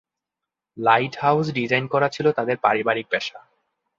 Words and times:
Light 0.77 1.13
house 1.21 1.45
design 1.51 1.85
করা 1.87 2.07
ছিল 2.09 2.25
তাদের 2.31 2.57
পারিবারিক 2.57 3.07
পেশা। 3.09 3.39